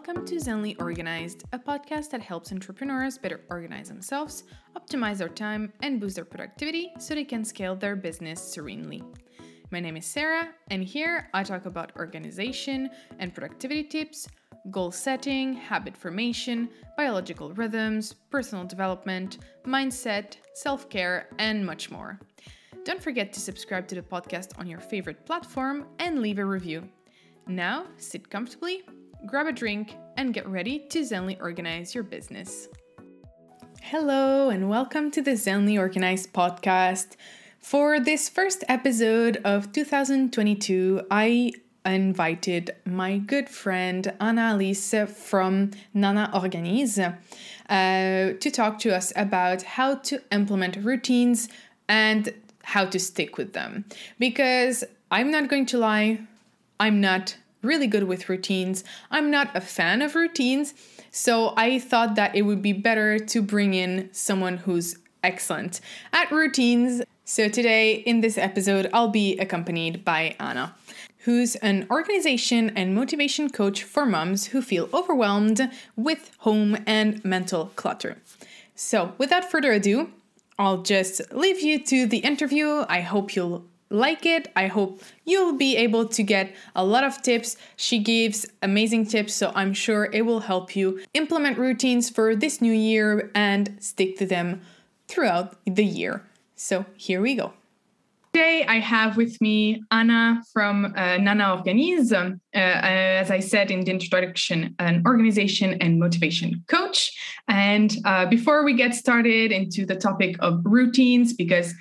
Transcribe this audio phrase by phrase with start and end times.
[0.00, 5.74] Welcome to Zenly Organized, a podcast that helps entrepreneurs better organize themselves, optimize their time,
[5.82, 9.02] and boost their productivity so they can scale their business serenely.
[9.70, 12.88] My name is Sarah, and here I talk about organization
[13.18, 14.26] and productivity tips,
[14.70, 19.36] goal setting, habit formation, biological rhythms, personal development,
[19.66, 22.18] mindset, self care, and much more.
[22.86, 26.88] Don't forget to subscribe to the podcast on your favorite platform and leave a review.
[27.46, 28.82] Now, sit comfortably
[29.26, 32.68] grab a drink, and get ready to Zenly organize your business.
[33.82, 37.16] Hello, and welcome to the Zenly Organized podcast.
[37.58, 41.52] For this first episode of 2022, I
[41.84, 47.12] invited my good friend Ana Alice from Nana Organise uh,
[47.68, 51.48] to talk to us about how to implement routines
[51.88, 53.84] and how to stick with them.
[54.18, 56.20] Because I'm not going to lie,
[56.78, 58.84] I'm not really good with routines.
[59.10, 60.74] I'm not a fan of routines,
[61.10, 65.80] so I thought that it would be better to bring in someone who's excellent
[66.12, 67.02] at routines.
[67.24, 70.74] So today in this episode, I'll be accompanied by Ana,
[71.18, 77.66] who's an organization and motivation coach for moms who feel overwhelmed with home and mental
[77.76, 78.16] clutter.
[78.74, 80.10] So, without further ado,
[80.58, 82.84] I'll just leave you to the interview.
[82.88, 84.50] I hope you'll like it.
[84.56, 87.56] I hope you'll be able to get a lot of tips.
[87.76, 92.60] She gives amazing tips, so I'm sure it will help you implement routines for this
[92.60, 94.62] new year and stick to them
[95.08, 96.22] throughout the year.
[96.54, 97.52] So here we go.
[98.32, 102.12] Today, I have with me Ana from uh, Nana Organise.
[102.12, 107.10] Uh, as I said in the introduction, an organization and motivation coach.
[107.48, 111.74] And uh, before we get started into the topic of routines, because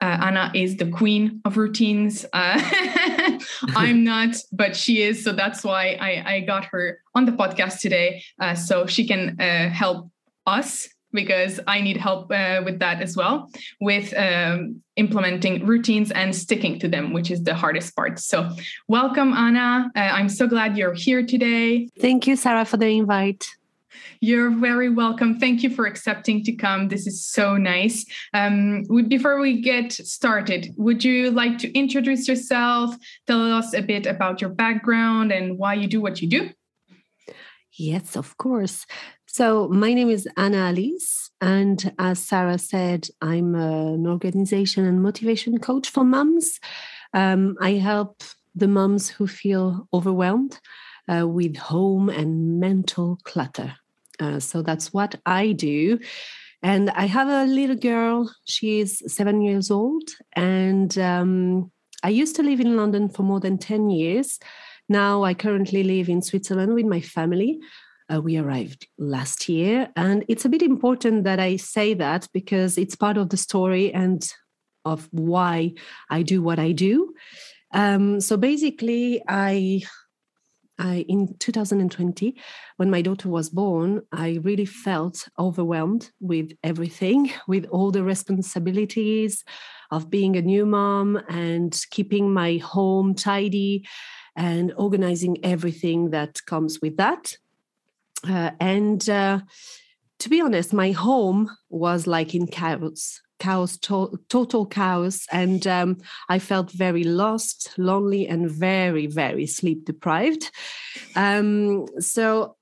[0.00, 2.26] uh, Ana is the queen of routines.
[2.32, 2.60] Uh,
[3.74, 5.24] I'm not, but she is.
[5.24, 8.22] So that's why I, I got her on the podcast today.
[8.40, 10.10] Uh, so she can uh, help
[10.46, 16.36] us because I need help uh, with that as well, with um, implementing routines and
[16.36, 18.20] sticking to them, which is the hardest part.
[18.20, 18.50] So,
[18.86, 19.90] welcome, Ana.
[19.96, 21.88] Uh, I'm so glad you're here today.
[21.98, 23.55] Thank you, Sarah, for the invite.
[24.20, 25.38] You're very welcome.
[25.38, 26.88] Thank you for accepting to come.
[26.88, 28.04] This is so nice.
[28.34, 32.94] Um, before we get started, would you like to introduce yourself?
[33.26, 36.50] Tell us a bit about your background and why you do what you do.
[37.72, 38.86] Yes, of course.
[39.26, 41.30] So, my name is Ana Alice.
[41.40, 46.58] And as Sarah said, I'm an organization and motivation coach for moms.
[47.12, 48.22] Um, I help
[48.54, 50.58] the moms who feel overwhelmed
[51.08, 53.74] uh, with home and mental clutter.
[54.20, 55.98] Uh, so that's what I do.
[56.62, 58.32] And I have a little girl.
[58.44, 60.10] She's seven years old.
[60.34, 61.70] And um,
[62.02, 64.38] I used to live in London for more than 10 years.
[64.88, 67.60] Now I currently live in Switzerland with my family.
[68.12, 69.90] Uh, we arrived last year.
[69.96, 73.92] And it's a bit important that I say that because it's part of the story
[73.92, 74.26] and
[74.84, 75.74] of why
[76.08, 77.14] I do what I do.
[77.72, 79.82] Um, so basically, I
[80.78, 82.36] I, in 2020,
[82.76, 89.44] when my daughter was born, I really felt overwhelmed with everything, with all the responsibilities
[89.90, 93.86] of being a new mom and keeping my home tidy
[94.36, 97.36] and organizing everything that comes with that.
[98.28, 99.40] Uh, and uh,
[100.18, 105.26] to be honest, my home was like in chaos chaos, to- total chaos.
[105.32, 105.98] And um,
[106.28, 110.50] I felt very lost, lonely, and very, very sleep deprived.
[111.14, 112.56] Um, so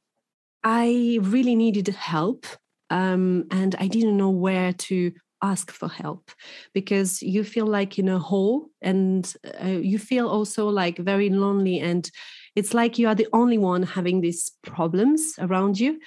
[0.62, 2.46] I really needed help.
[2.90, 5.12] Um, and I didn't know where to
[5.44, 6.30] ask for help
[6.72, 11.78] because you feel like in a hole and uh, you feel also like very lonely
[11.80, 12.10] and
[12.56, 15.98] it's like you are the only one having these problems around you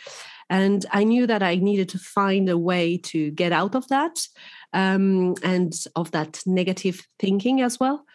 [0.50, 4.17] and i knew that i needed to find a way to get out of that
[4.73, 8.05] um, and of that negative thinking as well.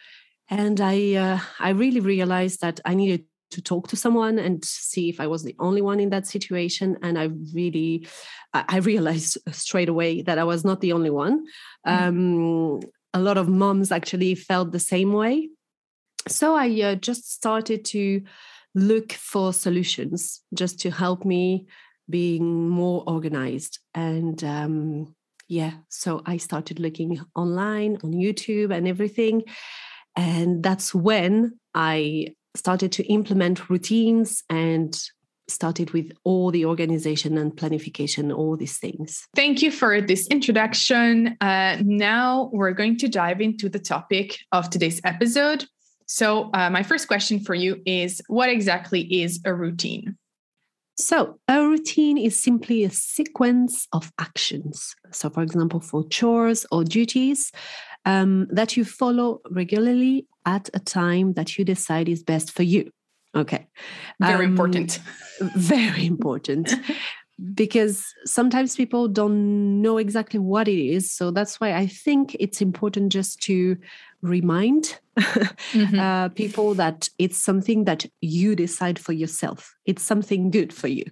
[0.49, 5.09] And I, uh, I really realized that I needed to talk to someone and see
[5.09, 6.97] if I was the only one in that situation.
[7.01, 8.07] And I really,
[8.53, 11.45] I realized straight away that I was not the only one.
[11.87, 12.07] Mm-hmm.
[12.07, 12.79] Um,
[13.13, 15.49] a lot of moms actually felt the same way.
[16.27, 18.23] So I uh, just started to
[18.75, 21.67] look for solutions just to help me
[22.09, 25.15] being more organized and um,
[25.47, 29.43] yeah so i started looking online on youtube and everything
[30.15, 35.09] and that's when i started to implement routines and
[35.47, 39.27] started with all the organization and planification all these things.
[39.35, 41.37] Thank you for this introduction.
[41.41, 45.65] Uh, now we're going to dive into the topic of today's episode.
[46.07, 50.17] So uh, my first question for you is what exactly is a routine
[50.95, 54.95] So, a routine is simply a sequence of actions.
[55.11, 57.51] So, for example, for chores or duties
[58.05, 62.91] um, that you follow regularly at a time that you decide is best for you.
[63.35, 63.67] Okay.
[64.19, 64.99] Very um, important.
[65.55, 66.73] Very important.
[67.53, 71.11] because sometimes people don't know exactly what it is.
[71.11, 73.77] So that's why I think it's important just to
[74.23, 75.99] remind mm-hmm.
[75.99, 79.75] uh, people that it's something that you decide for yourself.
[79.85, 81.05] It's something good for you.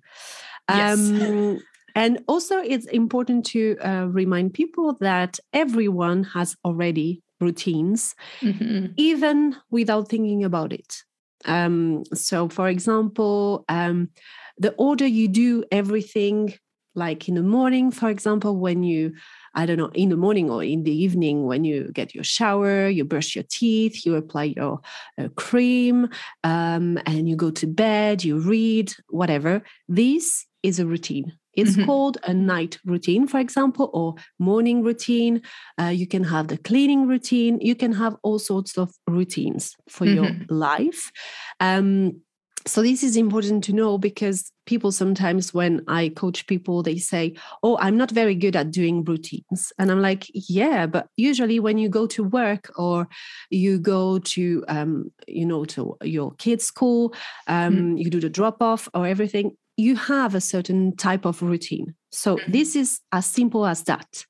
[0.69, 0.98] Yes.
[0.98, 1.60] Um,
[1.94, 8.94] and also, it's important to uh, remind people that everyone has already routines, mm-hmm.
[8.96, 11.04] even without thinking about it.
[11.46, 14.10] Um, so, for example, um,
[14.58, 16.54] the order you do everything,
[16.95, 19.13] like in the morning, for example, when you,
[19.55, 22.89] I don't know, in the morning or in the evening, when you get your shower,
[22.89, 24.81] you brush your teeth, you apply your
[25.17, 26.09] uh, cream,
[26.43, 29.61] um, and you go to bed, you read, whatever.
[29.88, 31.33] This is a routine.
[31.53, 31.85] It's mm-hmm.
[31.85, 35.41] called a night routine, for example, or morning routine.
[35.79, 37.59] Uh, you can have the cleaning routine.
[37.59, 40.15] You can have all sorts of routines for mm-hmm.
[40.15, 41.11] your life.
[41.59, 42.21] Um,
[42.65, 47.33] so this is important to know because people sometimes when i coach people they say
[47.62, 51.77] oh i'm not very good at doing routines and i'm like yeah but usually when
[51.77, 53.07] you go to work or
[53.50, 57.13] you go to um, you know to your kids school
[57.47, 58.00] um, mm.
[58.01, 61.95] you do the drop off or everything you have a certain type of routine.
[62.12, 62.51] So mm-hmm.
[62.51, 64.25] this is as simple as that.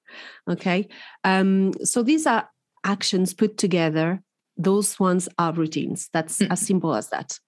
[0.49, 0.87] Okay.
[1.23, 2.49] Um, so these are
[2.83, 4.21] actions put together.
[4.57, 6.09] Those ones are routines.
[6.13, 6.51] That's mm-hmm.
[6.51, 7.39] as simple as that.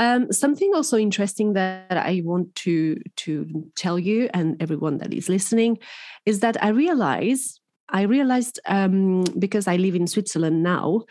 [0.00, 5.28] Um, something also interesting that I want to to tell you and everyone that is
[5.28, 5.78] listening
[6.24, 7.60] is that I realize
[7.90, 11.04] I realized um, because I live in Switzerland now,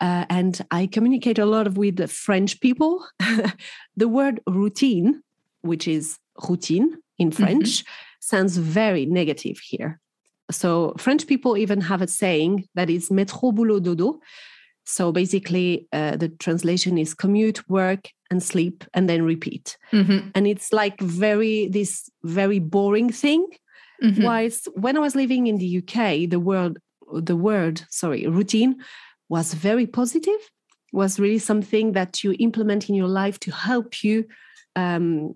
[0.00, 3.04] uh, and I communicate a lot with French people.
[3.96, 5.22] the word routine
[5.66, 7.42] which is routine in mm-hmm.
[7.42, 7.90] French, mm-hmm.
[8.20, 10.00] sounds very negative here.
[10.50, 14.20] So French people even have a saying that is métro boulot dodo.
[14.86, 19.76] So basically, uh, the translation is commute, work, and sleep, and then repeat.
[19.92, 20.28] Mm-hmm.
[20.34, 23.46] And it's like very this very boring thing.
[24.02, 24.22] Mm-hmm.
[24.22, 26.78] Whilst when I was living in the UK, the word
[27.12, 28.76] the word sorry routine
[29.28, 30.40] was very positive.
[30.92, 34.24] Was really something that you implement in your life to help you
[34.76, 35.32] um,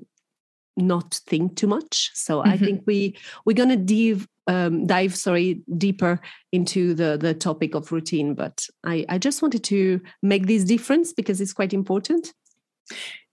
[0.77, 2.11] not think too much.
[2.15, 2.51] So mm-hmm.
[2.51, 6.21] I think we we're gonna dive um, dive sorry deeper
[6.51, 8.35] into the the topic of routine.
[8.35, 12.35] But I I just wanted to make this difference because it's quite important.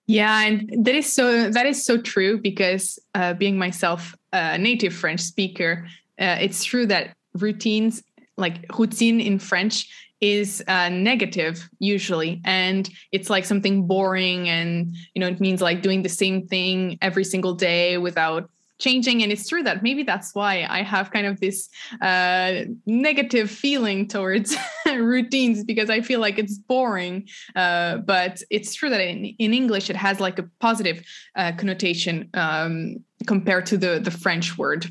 [0.06, 4.94] Yeah, and that is so that is so true because uh, being myself a native
[4.94, 5.88] French speaker,
[6.20, 8.04] uh, it's true that routines
[8.38, 9.90] like routine in French
[10.22, 15.84] is uh, negative usually and it's like something boring and you know it means like
[15.84, 18.50] doing the same thing every single day without
[18.80, 21.70] changing and it's true that maybe that's why i have kind of this
[22.02, 28.90] uh, negative feeling towards routines because i feel like it's boring uh, but it's true
[28.90, 34.00] that in, in english it has like a positive uh, connotation um, compared to the
[34.00, 34.88] the french word.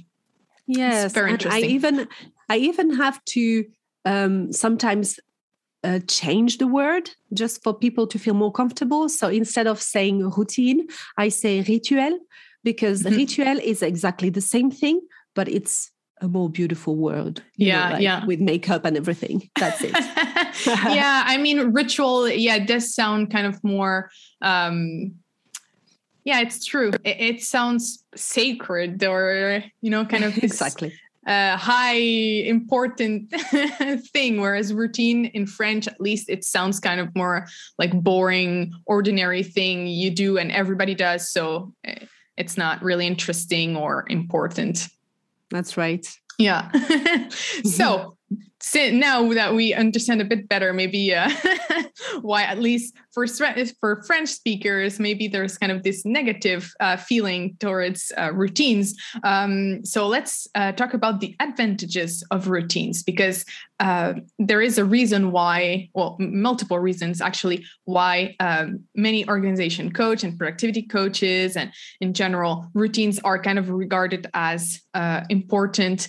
[0.67, 2.09] Yes it's very interesting i even
[2.49, 3.65] i even have to
[4.05, 5.19] um, sometimes
[5.85, 9.09] uh, change the word just for people to feel more comfortable.
[9.09, 12.19] So instead of saying routine, I say rituel
[12.67, 13.17] because mm-hmm.
[13.17, 15.01] rituel is exactly the same thing,
[15.37, 17.41] but it's a more beautiful word.
[17.57, 18.27] Yeah, know, like yeah.
[18.27, 19.49] With makeup and everything.
[19.57, 19.93] That's it.
[20.67, 24.11] yeah, I mean, ritual, yeah, does sound kind of more.
[24.43, 25.15] Um,
[26.25, 26.91] yeah, it's true.
[27.05, 30.93] It, it sounds sacred or, you know, kind of exactly
[31.27, 33.31] uh, high important
[34.13, 37.47] thing whereas routine in french at least it sounds kind of more
[37.79, 41.97] like boring ordinary thing you do and everybody does so eh,
[42.37, 44.89] it's not really interesting or important.
[45.51, 46.07] That's right.
[46.39, 46.71] Yeah.
[47.65, 48.16] So
[48.75, 51.31] now that we understand a bit better, maybe uh,
[52.21, 53.27] why at least for
[53.81, 58.95] for French speakers, maybe there's kind of this negative uh, feeling towards uh, routines.
[59.25, 63.45] Um, so let's uh, talk about the advantages of routines because
[63.79, 70.25] uh, there is a reason why, well, multiple reasons actually, why um, many organization coach
[70.25, 76.09] and productivity coaches and in general routines are kind of regarded as uh, important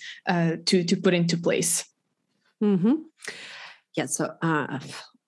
[0.65, 1.85] to to put into place.
[2.63, 2.93] Mm-hmm.
[3.95, 4.05] Yeah.
[4.05, 4.79] So uh,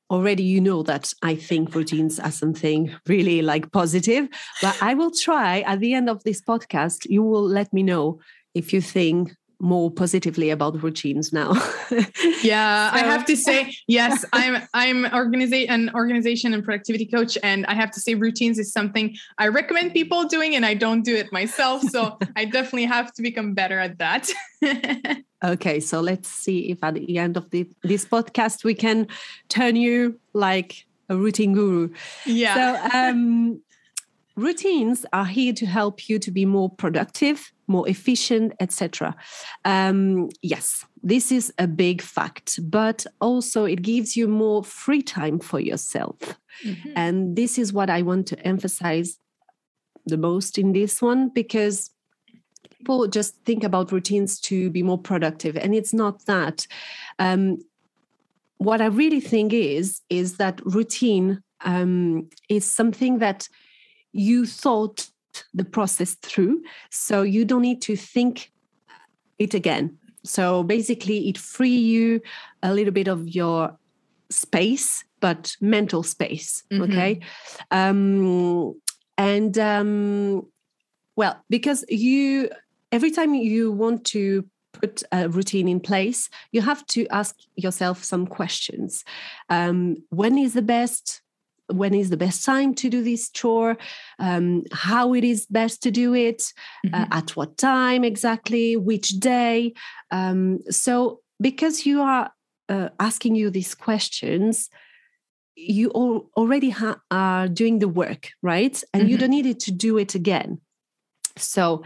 [0.10, 4.28] already you know that I think routines are something really like positive,
[4.62, 7.06] but I will try at the end of this podcast.
[7.10, 8.20] You will let me know
[8.56, 11.54] if you think more positively about routines now.
[12.44, 12.96] yeah, so.
[12.96, 17.74] I have to say, yes, I'm I'm organiza- an organization and productivity coach, and I
[17.74, 21.32] have to say, routines is something I recommend people doing, and I don't do it
[21.32, 21.84] myself.
[21.84, 24.30] So I definitely have to become better at that.
[25.44, 29.08] okay, so let's see if at the end of the, this podcast we can
[29.50, 31.90] turn you like a routine guru.
[32.26, 32.90] Yeah.
[32.92, 33.62] So um,
[34.40, 39.16] routines are here to help you to be more productive more efficient etc
[39.66, 45.40] um, yes this is a big fact but also it gives you more free time
[45.40, 46.18] for yourself.
[46.66, 46.92] Mm-hmm.
[46.96, 49.18] and this is what i want to emphasize
[50.06, 51.92] the most in this one because
[52.78, 56.66] people just think about routines to be more productive and it's not that.
[57.20, 57.60] Um,
[58.58, 63.48] what i really think is is that routine um, is something that
[64.12, 65.10] you thought
[65.54, 68.52] the process through so you don't need to think
[69.38, 69.98] it again.
[70.24, 72.22] So basically it free you
[72.62, 73.78] a little bit of your
[74.30, 76.84] space but mental space mm-hmm.
[76.84, 77.20] okay?
[77.72, 78.76] Um
[79.18, 80.46] and um
[81.16, 82.50] well because you
[82.92, 88.04] every time you want to put a routine in place you have to ask yourself
[88.04, 89.04] some questions.
[89.50, 91.22] Um when is the best
[91.72, 93.78] when is the best time to do this chore,
[94.20, 96.54] um, how it is best to do it,
[96.86, 97.04] uh, mm-hmm.
[97.04, 99.74] uh, at what time exactly, which day.
[100.12, 102.32] Um, so, because you are
[102.68, 104.70] uh, asking you these questions,
[105.56, 108.82] you all already ha- are doing the work, right?
[108.94, 109.12] And mm-hmm.
[109.12, 110.60] you don't need it to do it again.
[111.38, 111.84] So,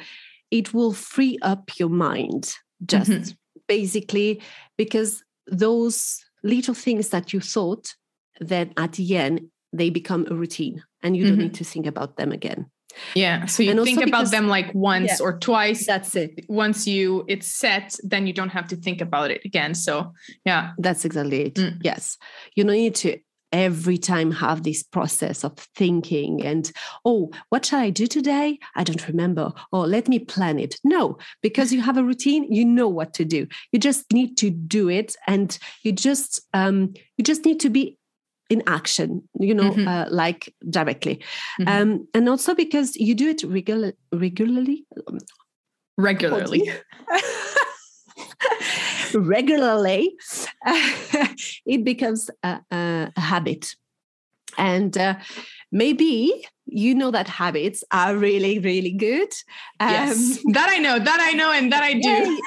[0.51, 2.53] it will free up your mind
[2.85, 3.31] just mm-hmm.
[3.67, 4.41] basically
[4.77, 7.95] because those little things that you thought
[8.39, 11.41] then at the end they become a routine and you don't mm-hmm.
[11.43, 12.67] need to think about them again.
[13.15, 16.45] Yeah so you and think about them like once yeah, or twice that's it.
[16.47, 20.13] once you it's set then you don't have to think about it again so
[20.45, 20.71] yeah.
[20.77, 21.77] That's exactly it mm.
[21.81, 22.17] yes.
[22.55, 23.19] You don't need to
[23.51, 26.71] every time have this process of thinking and
[27.05, 28.57] oh what shall i do today?
[28.75, 29.53] I don't remember.
[29.71, 30.75] Oh let me plan it.
[30.83, 33.47] No because you have a routine you know what to do.
[33.71, 37.97] You just need to do it and you just um you just need to be
[38.49, 39.87] in action you know mm-hmm.
[39.87, 41.21] uh, like directly.
[41.59, 41.67] Mm-hmm.
[41.67, 44.85] um, and also because you do it regular, regularly?
[45.97, 46.69] Regularly.
[49.15, 50.15] Regularly
[51.65, 53.75] it becomes a, a habit.
[54.57, 55.15] And uh,
[55.71, 59.29] maybe you know that habits are really really good.
[59.79, 62.39] Um, yes that i know that i know and that i do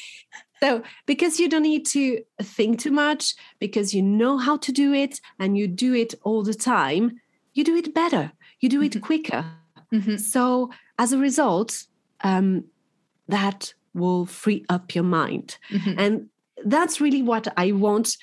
[0.62, 4.92] So, because you don't need to think too much, because you know how to do
[4.92, 7.20] it and you do it all the time,
[7.52, 9.00] you do it better, you do it mm-hmm.
[9.00, 9.44] quicker.
[9.92, 10.16] Mm-hmm.
[10.16, 11.84] So, as a result,
[12.22, 12.64] um,
[13.28, 15.58] that will free up your mind.
[15.70, 15.98] Mm-hmm.
[15.98, 16.28] And
[16.64, 18.16] that's really what I want.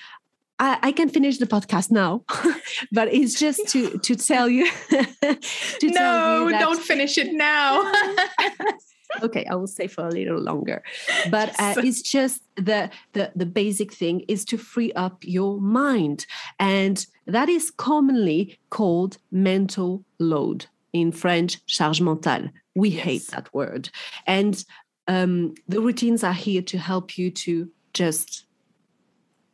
[0.60, 2.24] I, I can finish the podcast now,
[2.92, 4.70] but it's just to to tell you.
[4.90, 5.38] to
[5.84, 7.92] no, tell you that, don't finish it now.
[9.22, 10.84] okay i will stay for a little longer.
[11.29, 16.25] But uh, it's just the, the the basic thing is to free up your mind.
[16.60, 22.50] And that is commonly called mental load in french charge mentale.
[22.75, 23.03] We yes.
[23.03, 23.89] hate that word.
[24.25, 24.63] And
[25.08, 28.46] um, the routines are here to help you to just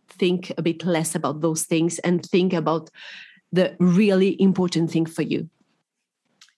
[0.09, 2.89] think a bit less about those things and think about
[3.51, 5.49] the really important thing for you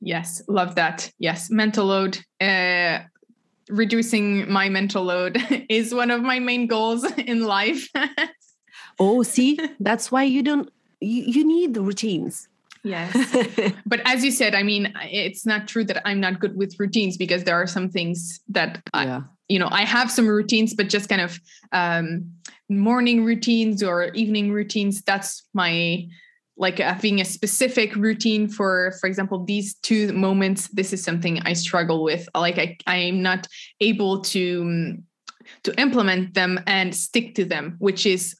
[0.02, 1.12] Yes, love that.
[1.20, 2.20] Yes, mental load.
[2.40, 3.00] Uh,
[3.70, 5.38] reducing my mental load
[5.70, 7.88] is one of my main goals in life.
[9.00, 10.70] oh, see, that's why you don't.
[11.00, 12.48] You, you need the routines.
[12.84, 13.16] Yes.
[13.86, 17.16] but as you said, I mean, it's not true that I'm not good with routines
[17.16, 19.18] because there are some things that yeah.
[19.18, 21.40] I, you know, I have some routines, but just kind of
[21.74, 22.32] um,
[22.70, 25.04] morning routines or evening routines.
[25.04, 26.08] That's my
[26.62, 31.52] like having a specific routine for for example these two moments this is something i
[31.52, 33.48] struggle with like i i'm not
[33.82, 34.96] able to
[35.64, 38.36] to implement them and stick to them which is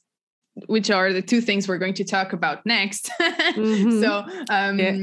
[0.66, 4.00] which are the two things we're going to talk about next mm-hmm.
[4.00, 4.96] so um yeah.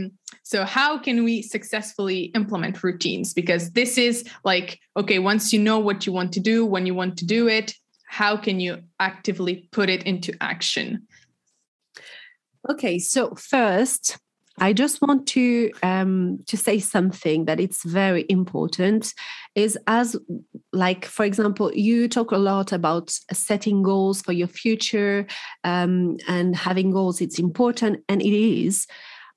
[0.44, 5.78] so how can we successfully implement routines because this is like okay once you know
[5.78, 7.74] what you want to do when you want to do it
[8.08, 11.06] how can you actively put it into action
[12.70, 14.20] Okay, so first,
[14.60, 19.14] I just want to um, to say something that it's very important.
[19.56, 20.16] Is as
[20.72, 25.26] like for example, you talk a lot about setting goals for your future
[25.64, 27.22] um, and having goals.
[27.22, 28.86] It's important, and it is,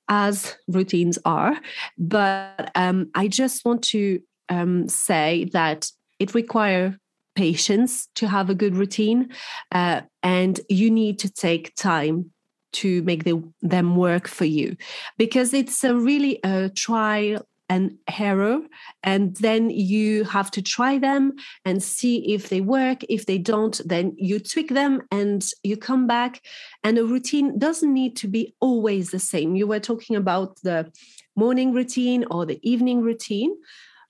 [0.09, 1.59] as routines are.
[1.97, 6.93] But um, I just want to um, say that it requires
[7.35, 9.29] patience to have a good routine
[9.71, 12.31] uh, and you need to take time
[12.73, 14.75] to make the, them work for you.
[15.17, 18.59] Because it's a really a trial and error
[19.03, 21.33] and then you have to try them
[21.65, 23.03] and see if they work.
[23.09, 26.41] If they don't then you tweak them and you come back.
[26.83, 29.55] And a routine doesn't need to be always the same.
[29.55, 30.91] You were talking about the
[31.35, 33.55] morning routine or the evening routine.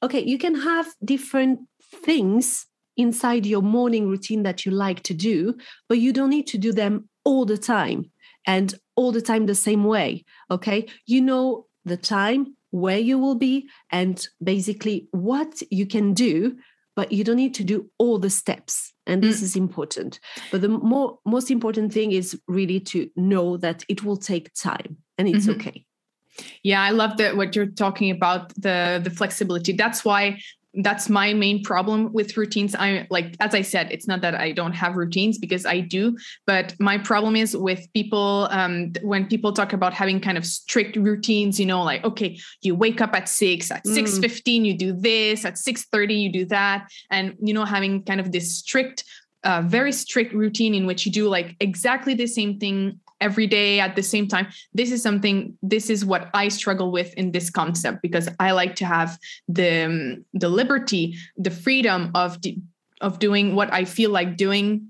[0.01, 1.59] Okay you can have different
[2.03, 2.65] things
[2.97, 5.55] inside your morning routine that you like to do
[5.89, 8.11] but you don't need to do them all the time
[8.45, 13.35] and all the time the same way okay you know the time where you will
[13.35, 16.57] be and basically what you can do
[16.95, 19.43] but you don't need to do all the steps and this mm.
[19.43, 20.19] is important
[20.51, 24.97] but the more most important thing is really to know that it will take time
[25.17, 25.59] and it's mm-hmm.
[25.59, 25.85] okay
[26.63, 30.37] yeah i love that what you're talking about the the flexibility that's why
[30.77, 34.51] that's my main problem with routines i like as i said it's not that i
[34.51, 39.53] don't have routines because i do but my problem is with people um, when people
[39.53, 43.29] talk about having kind of strict routines you know like okay you wake up at
[43.29, 44.03] 6 at mm.
[44.03, 48.31] 6.15 you do this at 6.30 you do that and you know having kind of
[48.31, 49.03] this strict
[49.43, 53.79] uh, very strict routine in which you do like exactly the same thing every day
[53.79, 54.47] at the same time.
[54.73, 58.75] This is something this is what i struggle with in this concept because i like
[58.81, 62.37] to have the um, the liberty the freedom of
[63.01, 64.87] of doing what i feel like doing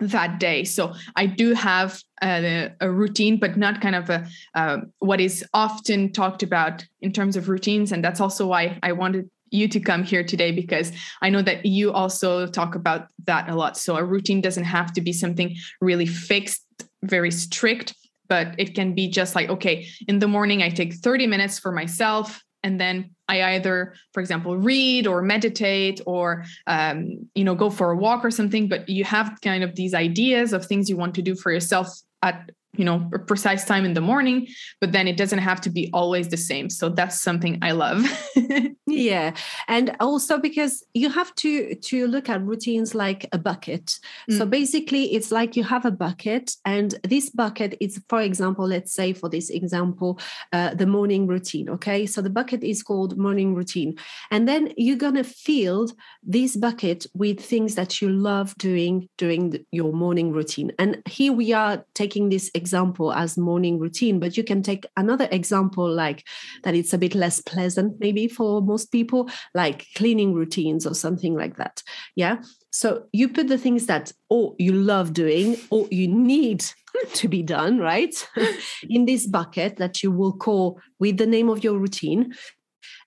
[0.00, 0.64] that day.
[0.64, 5.44] So i do have a, a routine but not kind of a uh, what is
[5.54, 7.92] often talked about in terms of routines.
[7.92, 10.90] And that's also why i wanted you to come here today because
[11.20, 13.76] I know that you also talk about that a lot.
[13.76, 16.64] So a routine doesn't have to be something really fixed
[17.02, 17.94] very strict,
[18.28, 21.72] but it can be just like, okay, in the morning, I take 30 minutes for
[21.72, 22.42] myself.
[22.64, 27.90] And then I either, for example, read or meditate or, um, you know, go for
[27.90, 28.68] a walk or something.
[28.68, 31.88] But you have kind of these ideas of things you want to do for yourself
[32.22, 34.48] at you know a precise time in the morning
[34.80, 36.70] but then it doesn't have to be always the same.
[36.70, 38.06] So that's something i love.
[38.86, 39.34] Yeah.
[39.68, 43.98] And also because you have to to look at routines like a bucket.
[44.30, 44.38] Mm.
[44.38, 48.92] so basically it's like you have a bucket and this bucket is for example let's
[48.92, 50.18] say for this example
[50.52, 52.06] uh, the morning routine okay?
[52.06, 53.96] So the bucket is called morning routine.
[54.30, 55.88] And then you're going to fill
[56.22, 60.72] this bucket with things that you love doing during the, your morning routine.
[60.78, 65.28] And here we are taking this example as morning routine but you can take another
[65.30, 66.24] example like
[66.62, 71.34] that it's a bit less pleasant maybe for most people like cleaning routines or something
[71.34, 71.82] like that
[72.16, 72.42] yeah?
[72.70, 76.64] So you put the things that or you love doing or you need
[77.14, 78.14] to be done right?
[78.88, 82.34] In this bucket that you will call with the name of your routine.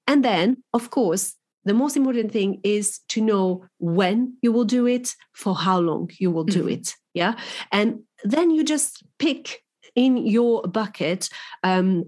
[0.07, 4.85] And then of course the most important thing is to know when you will do
[4.85, 6.79] it for how long you will do mm-hmm.
[6.79, 7.33] it yeah
[7.71, 9.63] and then you just pick
[9.95, 11.29] in your bucket
[11.63, 12.03] um,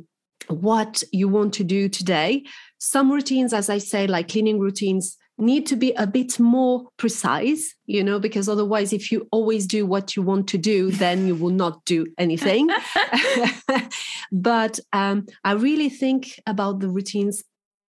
[0.49, 2.43] what you want to do today.
[2.79, 7.75] Some routines, as I say, like cleaning routines, need to be a bit more precise,
[7.85, 11.35] you know, because otherwise, if you always do what you want to do, then you
[11.35, 12.69] will not do anything.
[14.31, 17.43] but um, I really think about the routines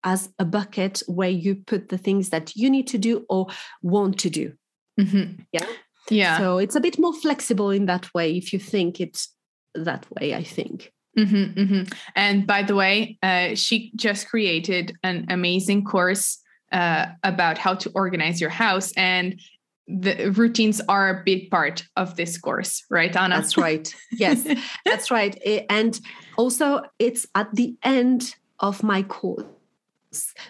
[0.05, 3.47] as a bucket where you put the things that you need to do or
[3.83, 4.53] want to do.
[5.01, 5.43] Mm-hmm.
[5.53, 5.67] Yeah.
[6.11, 6.39] Yeah.
[6.39, 9.29] So it's a bit more flexible in that way if you think it's
[9.75, 10.93] that way, I think.
[11.19, 11.83] Mm-hmm, mm-hmm.
[12.15, 16.41] And by the way, uh, she just created an amazing course
[16.73, 18.93] uh, about how to organize your house.
[18.93, 19.41] And
[19.89, 23.37] the routines are a big part of this course, right, Ana?
[23.37, 23.93] That's right.
[24.13, 24.47] Yes,
[24.85, 25.41] that's right.
[25.71, 25.99] And
[26.37, 29.47] also, it's at the end of my course.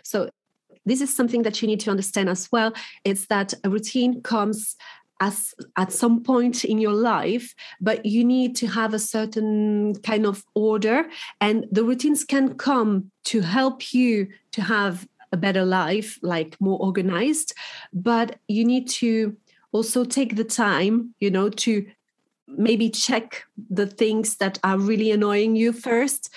[0.03, 0.29] So,
[0.85, 2.73] this is something that you need to understand as well.
[3.05, 4.75] It's that a routine comes
[5.21, 10.25] as at some point in your life but you need to have a certain kind
[10.25, 11.07] of order
[11.41, 16.79] and the routines can come to help you to have a better life like more
[16.81, 17.55] organized.
[17.93, 19.37] But you need to
[19.73, 21.87] also take the time you know to
[22.47, 26.31] maybe check the things that are really annoying you first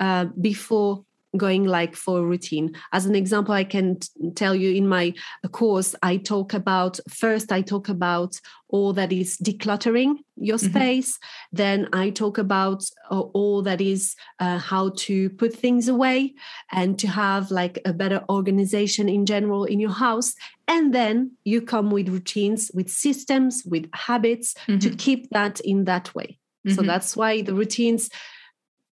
[0.00, 1.04] uh, before
[1.38, 5.12] going like for a routine as an example i can t- tell you in my
[5.52, 10.70] course i talk about first i talk about all that is decluttering your mm-hmm.
[10.70, 11.18] space
[11.52, 16.34] then i talk about uh, all that is uh, how to put things away
[16.72, 20.34] and to have like a better organization in general in your house
[20.66, 24.78] and then you come with routines with systems with habits mm-hmm.
[24.78, 26.74] to keep that in that way mm-hmm.
[26.74, 28.10] so that's why the routines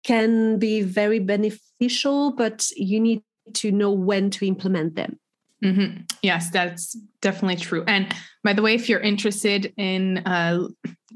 [0.02, 3.22] can be very beneficial, but you need
[3.54, 5.18] to know when to implement them.
[5.64, 6.02] Mm-hmm.
[6.22, 7.84] Yes, that's definitely true.
[7.86, 8.12] And
[8.42, 10.68] by the way, if you're interested in uh,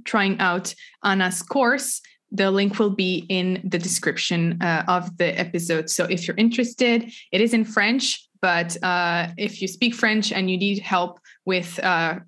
[0.05, 0.73] trying out
[1.03, 5.91] Ana's course, the link will be in the description uh, of the episode.
[5.91, 10.51] So if you're interested, it is in French, but uh, if you speak French and
[10.51, 12.19] you need help with uh,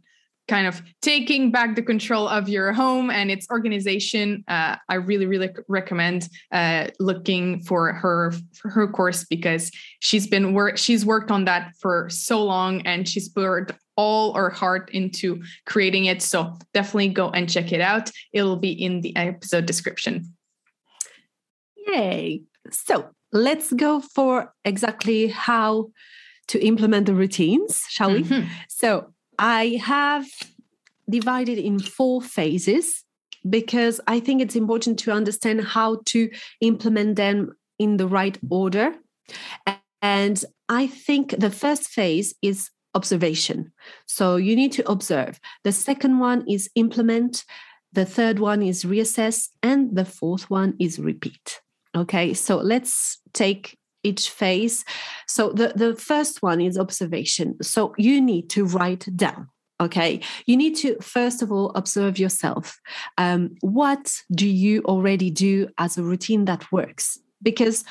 [0.48, 5.26] kind of taking back the control of your home and its organization, uh, I really,
[5.26, 11.30] really recommend uh, looking for her for her course because she's been work she's worked
[11.30, 16.22] on that for so long and she's poured all her heart into creating it.
[16.22, 18.10] So definitely go and check it out.
[18.32, 20.34] It'll be in the episode description.
[21.86, 22.42] Yay!
[22.70, 25.90] So let's go for exactly how
[26.48, 28.22] to implement the routines, shall we?
[28.22, 28.48] Mm-hmm.
[28.68, 30.26] So I have
[31.08, 33.04] divided in four phases
[33.48, 38.94] because I think it's important to understand how to implement them in the right order.
[40.02, 43.72] And I think the first phase is observation.
[44.06, 45.40] So you need to observe.
[45.64, 47.44] The second one is implement.
[47.92, 49.48] The third one is reassess.
[49.62, 51.60] And the fourth one is repeat.
[51.96, 54.84] Okay, so let's take each phase.
[55.26, 57.56] So the, the first one is observation.
[57.62, 59.48] So you need to write down.
[59.80, 62.80] Okay, you need to first of all observe yourself.
[63.16, 67.16] Um, what do you already do as a routine that works?
[67.40, 67.84] Because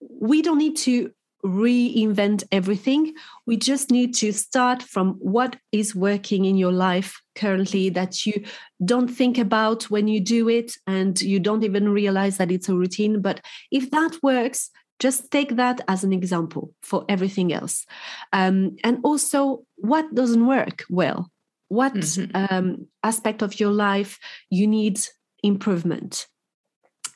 [0.00, 1.10] we don't need to
[1.44, 3.14] reinvent everything.
[3.46, 8.44] We just need to start from what is working in your life currently that you
[8.84, 12.74] don't think about when you do it and you don't even realize that it's a
[12.74, 13.20] routine.
[13.20, 13.40] But
[13.70, 17.86] if that works, just take that as an example for everything else.
[18.32, 21.30] Um, and also what doesn't work well?
[21.68, 22.30] What mm-hmm.
[22.34, 24.18] um, aspect of your life
[24.50, 25.00] you need
[25.42, 26.26] improvement?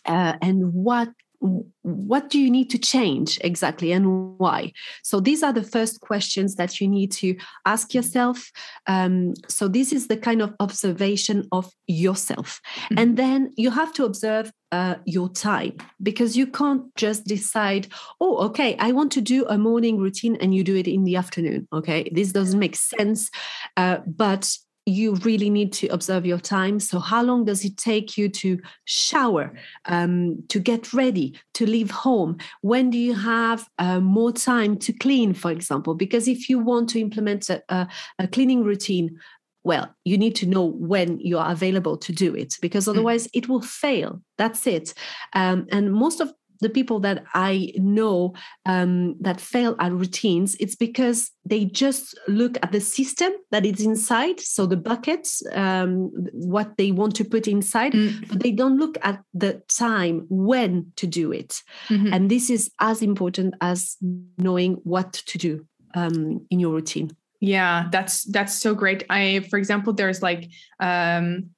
[0.05, 1.09] Uh, and what
[1.83, 4.73] what do you need to change exactly and why?
[5.03, 8.51] So these are the first questions that you need to ask yourself.
[8.87, 12.61] Um, so this is the kind of observation of yourself.
[12.91, 12.99] Mm-hmm.
[12.99, 17.89] and then you have to observe uh, your time because you can't just decide
[18.21, 21.17] oh okay i want to do a morning routine and you do it in the
[21.17, 22.09] afternoon okay?
[22.13, 23.31] This doesn't make sense
[23.77, 26.81] uh, but you really need to observe your time.
[26.81, 29.53] So, how long does it take you to shower,
[29.87, 32.39] um, to get ready, to leave home?
[32.63, 35.95] When do you have uh, more time to clean, for example?
[35.95, 37.89] Because if you want to implement a, a,
[38.19, 39.19] a cleaning routine,
[39.63, 42.93] well, you need to know when you are available to do it because hmm.
[42.93, 43.31] otherwise mm.
[43.35, 44.23] it will fail.
[44.39, 44.95] That's it.
[45.35, 48.35] Um, and most of the people that I know
[48.67, 53.81] um, that fail at routines, it's because they just look at the system that is
[53.81, 58.29] inside, so the buckets, um, what they want to put inside, mm.
[58.29, 61.63] but they don't look at the time when to do it.
[61.89, 62.13] Mm-hmm.
[62.13, 63.97] And this is as important as
[64.39, 67.17] knowing what to do um, in your routine.
[67.41, 69.05] Yeah, that's that's so great.
[69.09, 71.51] I, for example, there's like um,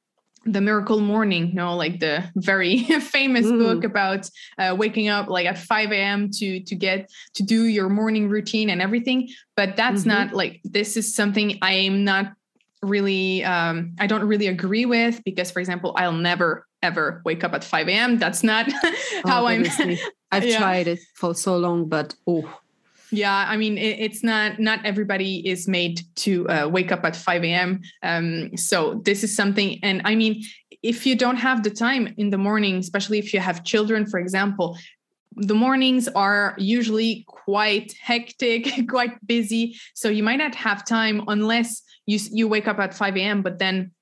[0.44, 3.58] the miracle morning you know like the very famous mm.
[3.58, 4.28] book about
[4.58, 8.70] uh, waking up like at 5 a.m to to get to do your morning routine
[8.70, 10.10] and everything but that's mm-hmm.
[10.10, 12.32] not like this is something i am not
[12.82, 17.52] really um i don't really agree with because for example i'll never ever wake up
[17.54, 18.70] at 5 a.m that's not
[19.24, 19.64] how oh, i'm
[20.32, 20.58] i've yeah.
[20.58, 22.61] tried it for so long but oh
[23.12, 27.14] yeah, I mean, it, it's not not everybody is made to uh, wake up at
[27.14, 27.80] 5 a.m.
[28.02, 30.42] Um, so this is something, and I mean,
[30.82, 34.18] if you don't have the time in the morning, especially if you have children, for
[34.18, 34.78] example,
[35.36, 39.76] the mornings are usually quite hectic, quite busy.
[39.94, 43.42] So you might not have time unless you you wake up at 5 a.m.
[43.42, 43.92] But then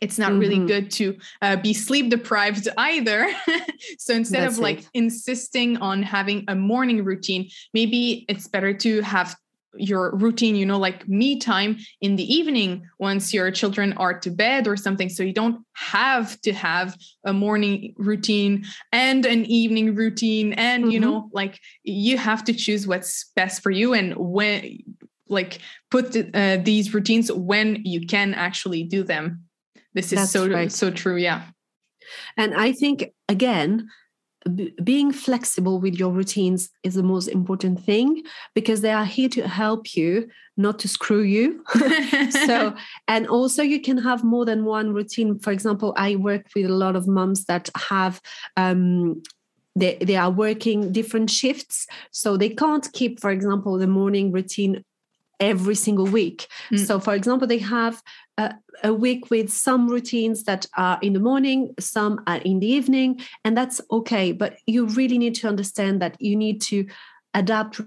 [0.00, 0.40] it's not mm-hmm.
[0.40, 3.28] really good to uh, be sleep deprived either.
[3.98, 4.88] so instead That's of like it.
[4.94, 9.36] insisting on having a morning routine, maybe it's better to have
[9.76, 14.30] your routine, you know, like me time in the evening once your children are to
[14.30, 15.08] bed or something.
[15.08, 20.52] So you don't have to have a morning routine and an evening routine.
[20.54, 20.90] And, mm-hmm.
[20.92, 24.78] you know, like you have to choose what's best for you and when,
[25.28, 25.58] like,
[25.90, 29.43] put uh, these routines when you can actually do them.
[29.94, 30.70] This is That's so right.
[30.70, 31.16] so true.
[31.16, 31.42] Yeah.
[32.36, 33.88] And I think again,
[34.54, 38.22] b- being flexible with your routines is the most important thing
[38.54, 41.64] because they are here to help you, not to screw you.
[42.30, 42.74] so,
[43.08, 45.38] and also you can have more than one routine.
[45.38, 48.20] For example, I work with a lot of moms that have
[48.56, 49.22] um,
[49.76, 54.84] they, they are working different shifts so they can't keep for example the morning routine
[55.40, 56.46] every single week.
[56.70, 56.86] Mm.
[56.86, 58.02] So, for example, they have
[58.38, 62.66] a, a, week with some routines that are in the morning, some are in the
[62.66, 64.32] evening, and that's okay.
[64.32, 66.86] But you really need to understand that you need to
[67.32, 67.80] adapt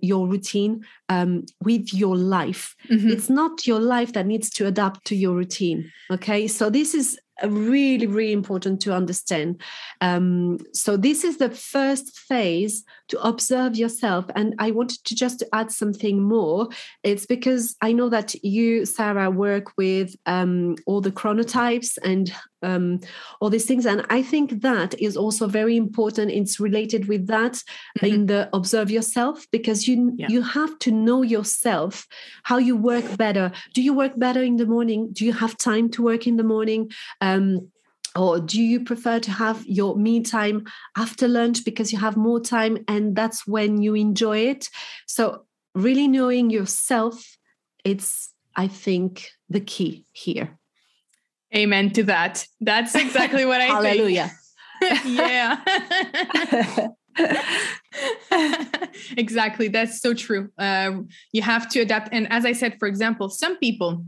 [0.00, 2.76] your routine um, with your life.
[2.88, 3.10] Mhm.
[3.10, 5.90] It's not your life that needs to adapt to your routine.
[6.10, 6.46] Okay.
[6.46, 9.60] So this is really, really important to understand.
[10.00, 14.26] Um, so this is the first phase to observe yourself.
[14.36, 16.68] And I wanted to just add something more.
[17.02, 23.00] It's because I know that you, Sarah, work with um, all the chronotypes and um,
[23.40, 23.86] all these things.
[23.86, 26.30] And I think that is also very important.
[26.30, 27.62] It's related with that
[28.00, 28.08] Mhm.
[28.12, 30.28] in the observe yourself because you Yeah.
[30.28, 32.06] you have to know yourself
[32.44, 33.52] how you work better.
[33.74, 35.10] Do you work better in the morning?
[35.12, 36.90] Do you have time to work in the morning?
[37.20, 37.68] Um,
[38.14, 40.64] or do you prefer to have your me time
[40.96, 44.68] after lunch because you have more time and that's when you enjoy it?
[45.06, 47.38] So really knowing yourself,
[47.84, 50.58] it's I think the key here.
[51.54, 52.46] Amen to that.
[52.60, 53.96] That's exactly what I think.
[53.96, 54.32] Hallelujah.
[55.04, 56.88] yeah.
[59.16, 59.68] exactly.
[59.68, 60.50] That's so true.
[60.58, 62.08] Um, you have to adapt.
[62.12, 64.04] And as I said, for example, some people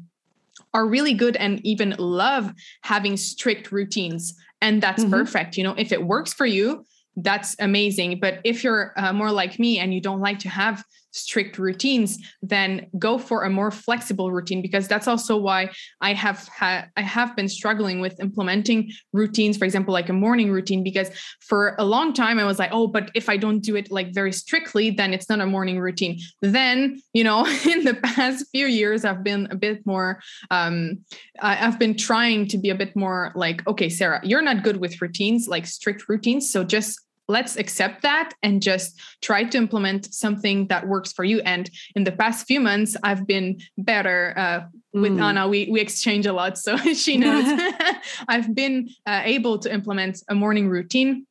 [0.73, 2.53] are really good and even love
[2.83, 4.35] having strict routines.
[4.61, 5.11] And that's Mhm.
[5.11, 5.57] perfect.
[5.57, 6.85] You know, if it works for you,
[7.17, 8.19] that's amazing.
[8.21, 10.83] But if you're uh, more like me and you don't like to have
[11.15, 16.49] strict routines, then go for a more flexible routine because that's also why I have
[16.61, 21.77] I have been struggling with implementing routines, for example, like a morning routine, because for
[21.79, 24.33] a long time I was like, oh, but if I don't do it like very
[24.33, 26.19] strictly, then it's not a morning routine.
[26.43, 30.99] Then, you know, in the past few years, I've been a bit more um
[31.41, 35.01] I've been trying to be a bit more like, okay, Sarah, you're not good with
[35.01, 36.51] routines, like strict routines.
[36.51, 41.41] So just let's accept that and just try to implement something that works for you.
[41.41, 44.61] And in the past few months, I've been better uh,
[44.93, 45.23] with Mm.
[45.23, 45.49] Ana.
[45.49, 47.45] We we exchange a lot, so she knows.
[48.29, 51.27] I've been uh, able to implement a morning routine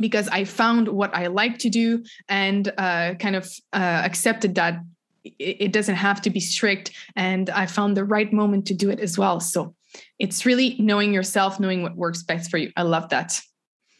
[0.00, 4.80] because I found what I like to do and uh, kind of uh, accepted that
[5.24, 6.90] it, it doesn't have to be strict.
[7.14, 9.40] And I found the right moment to do it as well.
[9.40, 9.74] So
[10.18, 12.72] it's really knowing yourself, knowing what works best for you.
[12.76, 13.40] I love that.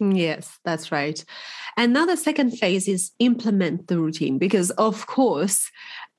[0.01, 1.25] Yes, that's right.
[1.77, 5.71] And now the second phase is implement the routine because, of course,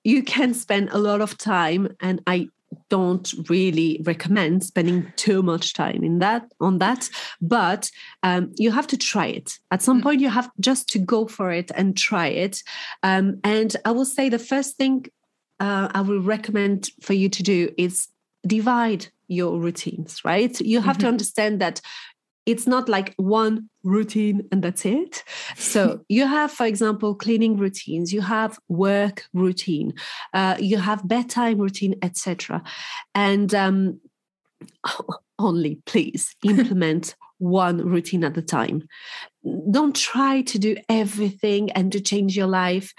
[0.03, 2.49] you can spend a lot of time, and I
[2.89, 7.09] don't really recommend spending too much time in that on that
[7.39, 7.89] but
[8.23, 10.03] um, you have to try it at some Mm.
[10.03, 12.61] point you have just to go for it and try it
[13.03, 15.05] um, and i will say the first thing
[15.59, 18.07] uh, i will recommend for you to do is
[18.45, 21.09] divide your routines right you have to Mhm.
[21.13, 21.79] understand that
[22.45, 25.23] it's not like one routine and that's it.
[25.55, 29.93] So you have, for example, cleaning routines, you have work routine,
[30.33, 32.61] uh, you have bedtime routine, etc.
[33.15, 33.99] And um,
[35.39, 38.87] only please implement one routine at a time.
[39.71, 42.93] Don't try to do everything and to change your life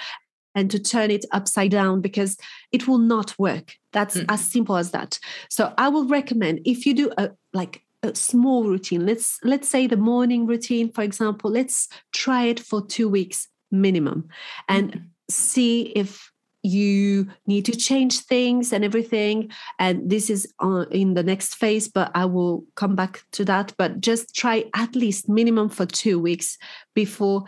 [0.55, 2.37] and to turn it upside down because
[2.73, 3.77] it will not work.
[3.93, 4.25] That's Mm.
[4.29, 5.19] as simple as that.
[5.51, 9.87] So I will recommend if you do a like a small routine, let's let's say
[9.87, 14.29] the morning routine, for example, let's try it for two weeks minimum
[14.69, 16.31] and see if
[16.63, 19.51] you need to change things and everything.
[19.79, 23.73] And this is uh, in the next phase but i will come back to that.
[23.79, 26.59] But just try at least minimum for two weeks
[26.95, 27.45] before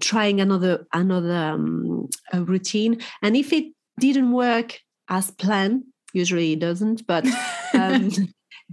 [0.00, 3.00] trying another another um, a routine.
[3.22, 4.78] And if it didn't work
[5.08, 7.26] as planned usually it doesn't but
[7.74, 8.10] um,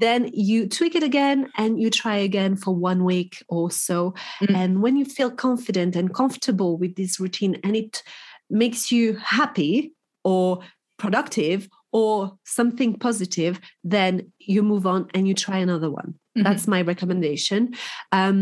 [0.02, 4.56] then you tweak it again and you try again for one week or so Mm.
[4.56, 8.04] and when you feel confident and comfortable with this routine and it
[8.50, 10.60] makes you happy or
[10.98, 16.44] productive or something positive then you move on and you try another one Mhm.
[16.46, 17.74] that's my recommendation
[18.12, 18.40] um,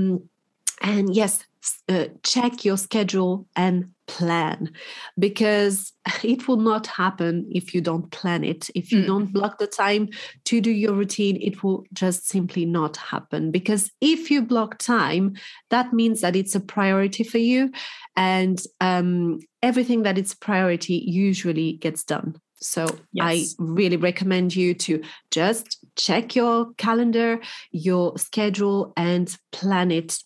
[0.82, 1.46] and yes
[1.90, 3.76] uh, check your schedule and
[4.10, 4.72] plan
[5.18, 5.94] because
[6.24, 8.70] it will not happen if you don't plan it.
[8.76, 9.08] If you Mm.
[9.12, 10.10] don't block the time
[10.46, 13.52] to do your routine it will just simply not happen.
[13.52, 15.26] Because if you block time
[15.70, 17.72] that means that it's a priority for you
[18.16, 20.96] and um, everything that is priority
[21.26, 22.36] usually gets done.
[22.62, 22.84] So
[23.22, 27.40] i really recommend you to just check your calendar
[27.72, 30.20] your schedule and plan it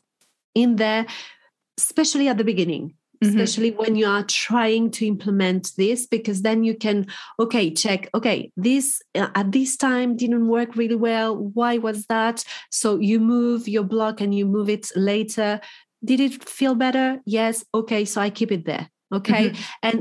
[0.56, 1.06] in there
[1.78, 3.30] especially at the beginning Mhm.
[3.30, 7.08] especially when you are trying to implement this because then you can
[7.40, 11.36] okay check okay this uh, at this time didn't work really well.
[11.38, 12.44] Why was that?
[12.70, 15.60] So you move your block and you move it later.
[16.04, 17.20] Did it feel better?
[17.26, 17.64] Yes.
[17.74, 18.90] Okay so i keep it there.
[19.12, 19.50] Okay?
[19.50, 19.58] Mhm.
[19.84, 19.98] and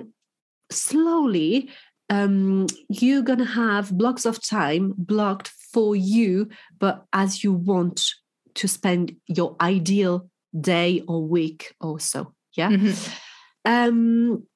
[0.70, 1.70] slowly
[2.10, 8.10] um, you're gonna have blocks of time blocked for you but as you want
[8.54, 10.28] to spend your ideal
[10.60, 13.18] day or week or so yeah Mhm.
[13.64, 14.46] um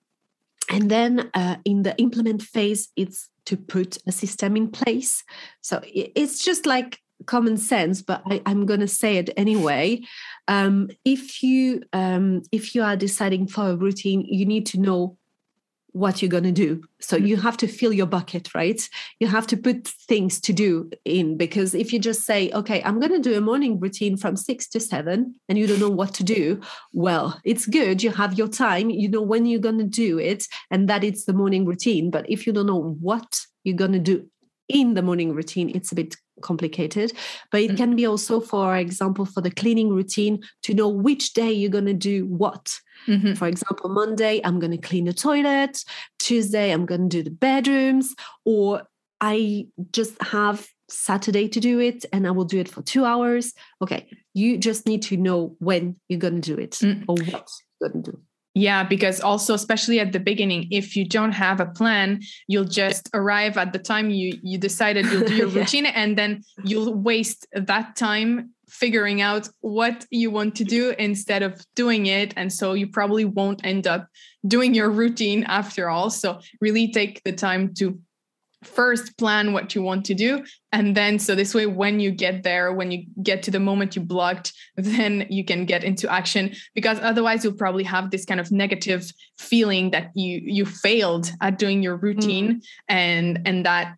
[0.69, 5.23] and then uh, in the implement phase, it's to put a system in place.
[5.61, 10.03] So it's just like common sense, but I, am going to say it anyway.
[10.49, 15.17] Um, if you um, if you are deciding for a routine, you need to know
[15.97, 16.83] what you're going to do.
[17.01, 17.27] So mm-hmm.
[17.27, 18.81] you have to fill your bucket, right?
[19.19, 23.01] You have to put things to do in because if you just say, okay, I'm
[23.01, 26.13] going to do a morning routine from six to seven and you don't know what
[26.15, 26.61] to do,
[26.93, 28.03] well, it's good.
[28.03, 31.25] You have your time, you know when you're going to do it, and that it's
[31.25, 32.11] the morning routine.
[32.11, 34.27] But if you don't know what you're going to do
[34.69, 37.13] in the morning routine, it's a bit complicated.
[37.51, 37.77] But it mm-hmm.
[37.77, 41.87] can be also, for example, for the cleaning routine to know which day you're going
[41.87, 43.35] to do what Mm-hmm.
[43.35, 45.85] For example, Monday, I'm going to clean the toilet.
[46.19, 48.15] Tuesday, I'm going to do the bedrooms.
[48.45, 48.83] Or
[49.21, 53.53] I just have Saturday to do it and I will do it for two hours.
[53.83, 54.07] Okay.
[54.35, 57.05] You just need to know when you're going to do it mm.
[57.09, 58.21] or what you're going to do.
[58.57, 63.11] Yeah, because also, especially at the beginning, if you don't have a plan, you'll just
[63.13, 67.47] arrive at the time you you decided you'll do your routine, and then you'll waste
[67.53, 72.33] that time figuring out what you want to do instead of doing it.
[72.39, 74.09] And so you probably won't end up
[74.47, 76.09] doing your routine after all.
[76.09, 78.01] So really take the time to
[78.65, 80.45] first plan what you want to do.
[80.73, 83.97] And then so this way when you get there when you get to the moment
[83.97, 86.55] you blocked then you can get into action.
[86.75, 91.59] Because otherwise you'll probably have this kind of negative feeling that you you failed at
[91.59, 92.57] doing your routine.
[92.57, 92.63] Mm.
[92.89, 93.97] and and that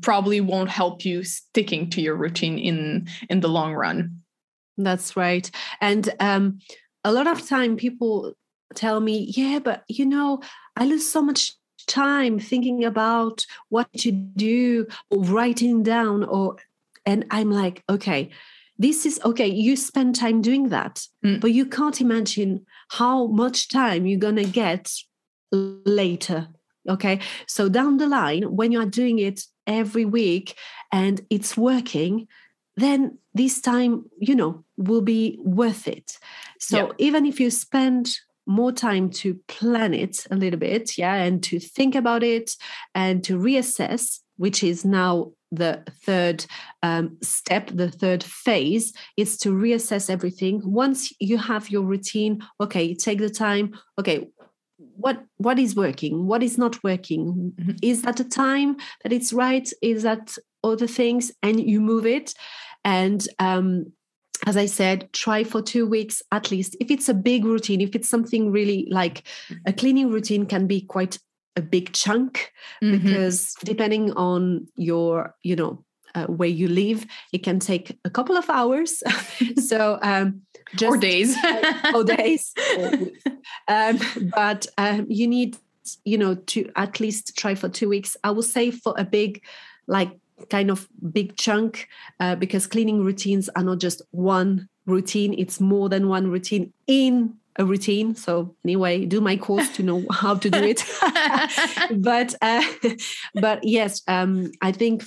[0.00, 4.22] probably won't help you sticking to your routine in in the long run.
[4.78, 5.50] That's right.
[5.80, 6.58] And um
[7.04, 8.34] a lot of time people
[8.74, 10.40] tell me yeah but you know
[10.76, 11.54] i lose so much
[11.86, 16.56] time thinking about what to do or writing down or
[17.04, 18.30] and i'm like okay
[18.78, 21.40] this is okay you spend time doing that mm.
[21.40, 24.92] but you can't imagine how much time you're going to get
[25.52, 26.48] later
[26.88, 30.56] okay so down the line when you are doing it every week
[30.92, 32.26] and it's working
[32.76, 36.18] then this time you know will be worth it
[36.60, 36.92] so yeah.
[36.98, 41.58] even if you spend more time to plan it a little bit yeah and to
[41.58, 42.56] think about it
[42.94, 46.44] and to reassess which is now the third
[46.82, 50.60] um, step the third phase is to reassess everything.
[50.64, 54.28] Once you have your routine okay you take the time okay
[54.76, 57.52] what what is working what is not working?
[57.58, 57.72] Mm-hmm.
[57.82, 59.70] is that a time that it's right?
[59.82, 61.32] Is that other things?
[61.42, 62.34] And you move it.
[62.84, 63.92] And um,
[64.46, 66.76] as I said, try for two weeks at least.
[66.80, 69.26] If it's a big routine, if it's something really like
[69.66, 71.18] a cleaning routine, can be quite
[71.56, 73.02] a big chunk mm-hmm.
[73.02, 78.36] because depending on your, you know, uh, where you live, it can take a couple
[78.36, 79.02] of hours.
[79.66, 80.42] so um,
[80.74, 81.36] just or days
[81.94, 82.54] or days
[83.68, 83.98] um,
[84.34, 85.56] but um, you need
[86.04, 89.42] you know to at least try for two weeks i will say for a big
[89.86, 90.10] like
[90.50, 91.88] kind of big chunk
[92.20, 97.34] uh, because cleaning routines are not just one routine it's more than one routine in
[97.58, 100.84] a routine so anyway do my course to know how to do it
[102.02, 102.62] but uh,
[103.34, 105.02] but yes um, i think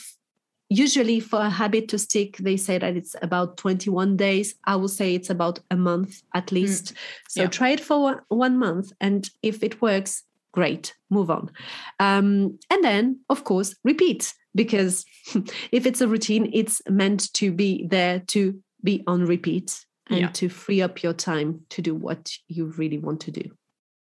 [0.70, 4.88] usually for a habit to stick they say that it's about 21 days i will
[4.88, 6.54] say it's about a month at mm.
[6.54, 6.98] least mm.
[7.28, 7.48] so yeah.
[7.48, 11.52] try it for one month and if it works great move on
[12.00, 15.06] um, and then of course repeat because
[15.72, 20.30] if it's a routine it's meant to be there to be on repeat and yeah.
[20.30, 23.44] to free up your time to do what you really want to do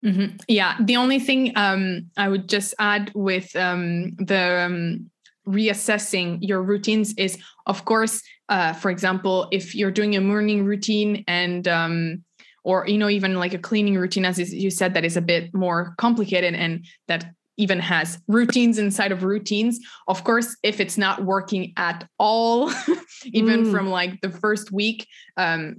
[0.05, 0.37] mm-hmm.
[0.49, 5.11] yeah the only thing um, i would just add with um, the um,
[5.47, 11.25] reassessing your routines is of course uh, for example if you're doing a morning routine
[11.29, 12.24] and um,
[12.65, 15.55] or you know even like a cleaning routine as you said that is a bit
[15.55, 21.25] more complicated and that even has routines inside of routines of course if it's not
[21.25, 22.73] working at all
[23.27, 23.71] even mm.
[23.71, 25.77] from like the first week um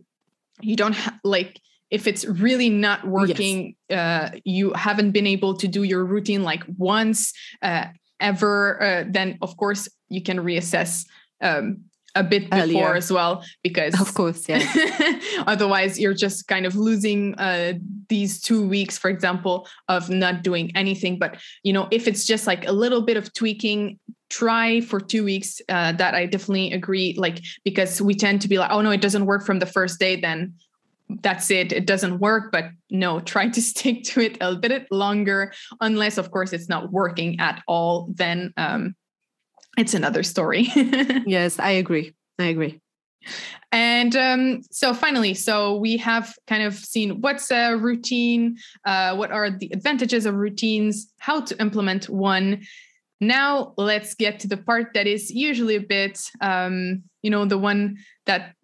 [0.62, 1.60] you don't ha- like
[1.92, 4.00] if it's really not working yes.
[4.00, 7.86] uh you haven't been able to do your routine like once uh
[8.22, 11.06] ever uh, then of course you can reassess
[11.42, 11.82] um,
[12.16, 12.96] a bit before Earlier.
[12.96, 14.64] as well because of course yeah.
[15.48, 17.74] otherwise you're just kind of losing uh,
[18.10, 21.20] these two weeks for example of not doing anything.
[21.20, 24.00] But you know if it's just like a little bit of tweaking
[24.30, 28.58] try for two weeks uh, that i definitely agree like because we tend to be
[28.58, 30.52] like oh no it doesn't work from the first day then
[31.22, 32.52] that's it it doesn't work.
[32.52, 36.92] But no try to stick to it a bit longer unless of course it's not
[36.92, 38.96] working at all then um,
[39.78, 40.68] it's another story.
[41.26, 42.14] Yes i agree.
[42.40, 42.82] I agree.
[43.72, 49.32] And um, so finally, so we have kind of seen what's a routine, uh, what
[49.32, 52.64] are the advantages of routines, how to implement one.
[53.20, 57.58] Now let's get to the part that is usually a bit, um, you know, the
[57.58, 58.55] one that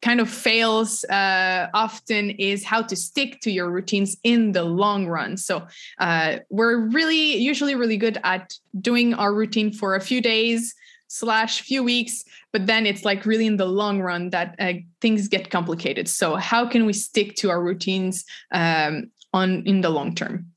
[0.00, 5.06] kind of fails uh, often is how to stick to your routines in the long
[5.06, 5.36] run.
[5.36, 5.66] So
[5.98, 10.74] uh, we're really usually really good at doing our routine for a few days
[11.08, 12.22] slash few weeks,
[12.52, 16.06] but then it's like really in the long run that uh, things get complicated.
[16.06, 20.52] So how can we stick to our routines um, on in the long term?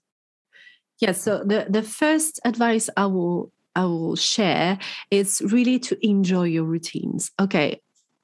[1.00, 1.22] Yes.
[1.22, 4.78] So the the first advice I will I will share
[5.10, 7.32] is really to enjoy your routines.
[7.40, 7.82] Okay,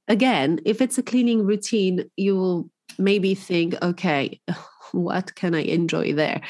[0.08, 4.40] again, if it's a cleaning routine, you will maybe think, okay,
[4.92, 6.42] what can I enjoy there?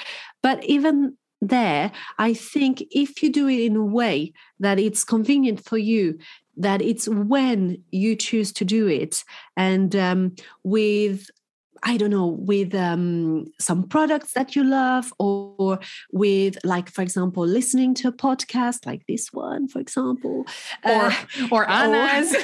[0.43, 5.63] But even there, I think if you do it in a way that it's convenient
[5.63, 6.17] for you,
[6.57, 9.23] that it's when you choose to do it,
[9.55, 11.29] and um, with
[11.83, 15.79] I don't know, with um, some products that you love, or
[16.11, 20.45] with, like, for example, listening to a podcast like this one, for example,
[20.83, 21.13] or uh,
[21.51, 22.35] or Anna's,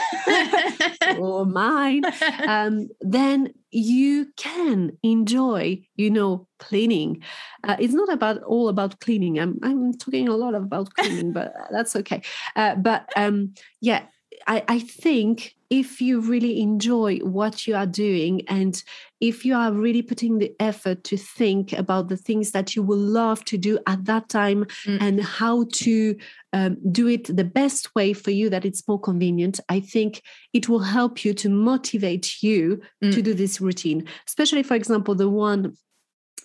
[1.08, 2.04] or, or mine,
[2.48, 7.24] um, then you can enjoy, you know, cleaning.
[7.64, 9.40] Uh, it's not about all about cleaning.
[9.40, 12.22] I'm I'm talking a lot about cleaning, but that's okay.
[12.56, 14.04] Uh, but um, yeah,
[14.48, 18.84] I, I think if you really enjoy what you are doing and
[19.20, 22.96] if you are really putting the effort to think about the things that you will
[22.96, 25.02] love to do at that time mm.
[25.02, 26.16] and how to
[26.54, 30.22] um, do it the best way for you that it's more convenient i think
[30.54, 33.12] it will help you to motivate you mm.
[33.12, 35.74] to do this routine especially for example the one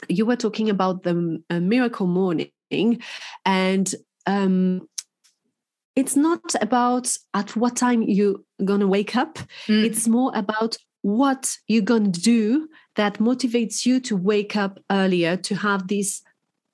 [0.08, 2.50] you were talking about the uh, miracle morning
[3.44, 3.94] and
[4.26, 4.88] um,
[5.98, 9.36] it's not about at what time you're going to wake up.
[9.66, 9.84] Mm.
[9.84, 15.36] It's more about what you're going to do that motivates you to wake up earlier
[15.36, 16.22] to have this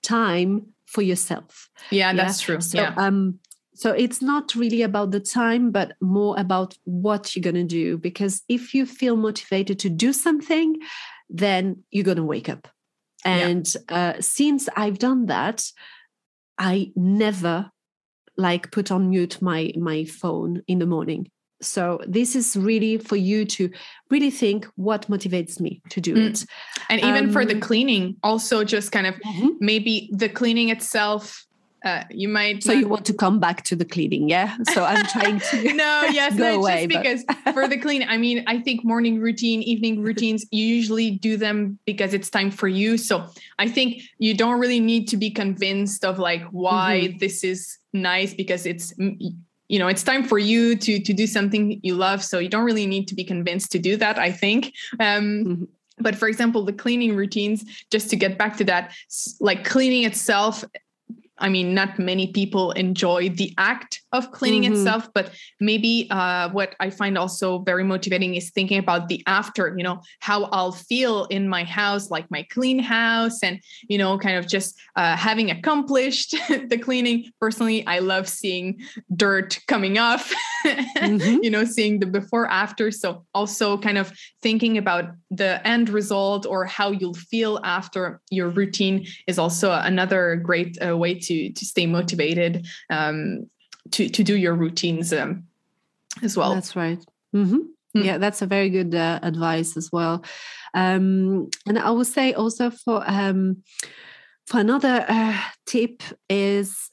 [0.02, 1.70] time for yourself.
[1.90, 2.16] Yeah, yeah?
[2.16, 2.60] that's true.
[2.60, 2.92] So, yeah.
[2.98, 3.38] um,
[3.74, 7.96] so it's not really about the time, but more about what you're going to do.
[7.96, 10.76] Because if you feel motivated to do something,
[11.30, 12.68] then you're going to wake up.
[13.24, 13.96] And yeah.
[13.96, 15.64] uh, since I've done that,
[16.58, 17.70] I never
[18.37, 21.30] like put on mute my my phone in the morning
[21.62, 23.70] so this is really for you to
[24.11, 26.30] really think what motivates me to do mm.
[26.30, 26.45] it
[26.91, 29.49] and even um, for the um, cleaning also just kind of mm-hmm.
[29.61, 31.47] maybe the cleaning itself
[31.85, 32.80] uh, you might so not...
[32.80, 34.57] you want to come back to the cleaning yeah?
[34.72, 38.16] So i'm trying to no yes go no, away, just because for the clean i
[38.16, 42.68] mean i think morning routine evening routines you usually do them because it's time for
[42.68, 42.97] you.
[42.97, 43.26] So
[43.59, 47.18] i think you don't really need to be convinced of like why mm-hmm.
[47.18, 51.80] this is nice because it's you know it's time for you to to do something
[51.82, 52.22] you love.
[52.22, 54.72] So you don't really need to be convinced to do that i think.
[55.01, 55.64] Um mm-hmm.
[55.99, 58.93] but for example the cleaning routines just to get back to that
[59.41, 60.64] like cleaning itself
[61.39, 64.74] I mean, not many people enjoy the act of cleaning mm-hmm.
[64.74, 69.74] itself, but maybe uh, what I find also very motivating is thinking about the after,
[69.76, 74.16] you know, how I'll feel in my house, like my clean house, and, you know,
[74.16, 76.37] kind of just uh, having accomplished
[76.68, 77.32] the cleaning.
[77.41, 78.80] Personally, I love seeing
[79.16, 80.32] dirt coming off,
[80.64, 81.39] mm-hmm.
[81.43, 82.93] you know, seeing the before after.
[82.93, 88.51] So also kind of thinking about the end result or how you'll feel after your
[88.51, 93.48] routine is also another great uh, way to to stay motivated um,
[93.92, 95.44] to to do your routines um,
[96.22, 96.54] as well.
[96.54, 97.04] That's right.
[97.34, 97.58] Mm-hmm.
[97.96, 98.04] Mm.
[98.04, 100.24] Yeah, that's a very good uh, advice as well.
[100.74, 103.62] Um, and I would say also for um,
[104.46, 106.90] for another uh, tip is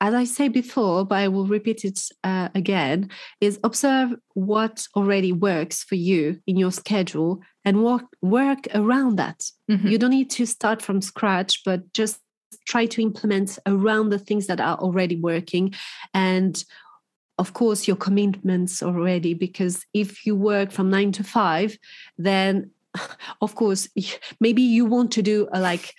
[0.00, 3.10] as I say before, but I will repeat it uh, again,
[3.40, 9.42] is observe what already works for you in your schedule and work work around that.
[9.70, 9.88] Mm-hmm.
[9.88, 12.20] You don't need to start from scratch, but just
[12.66, 15.74] try to implement around the things that are already working.
[16.14, 16.62] And
[17.38, 21.78] of course your commitments already because if you work from 9 to 5
[22.16, 22.70] then
[23.42, 23.88] of course
[24.40, 25.94] maybe you want to do a like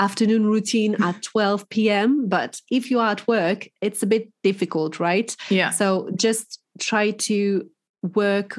[0.00, 4.98] afternoon routine at 12 p.m but if you are at work it's a bit difficult
[4.98, 5.36] right?
[5.50, 5.70] Yeah.
[5.70, 7.68] So just try to
[8.14, 8.58] work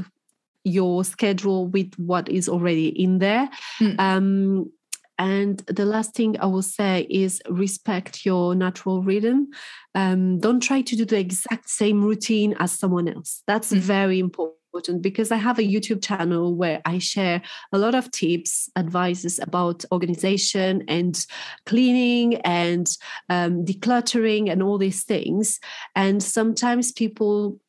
[0.64, 3.50] your schedule with what is already in there.
[3.80, 4.00] Mm.
[4.00, 4.72] um,
[5.20, 9.49] and the last thing I will say is respect your natural rhythm.
[9.95, 13.43] Um, don't try to do the exact same routine as someone else.
[13.45, 13.82] That's mm-hmm.
[13.82, 18.70] very important because I have a YouTube channel where I share a lot of tips,
[18.76, 21.24] advices about organization and
[21.68, 22.89] cleaning and
[23.30, 25.59] um, decluttering and all these things.
[25.95, 27.59] And sometimes people